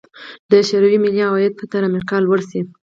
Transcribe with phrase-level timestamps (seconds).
[0.51, 2.61] د شوروي ملي عواید به تر امریکا لوړ شي.